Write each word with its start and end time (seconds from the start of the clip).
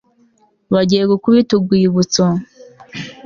Bagiye 0.73 1.03
gukubita 1.11 1.51
urwibutso 1.53 2.23